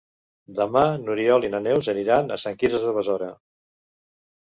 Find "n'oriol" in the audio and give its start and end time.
1.01-1.45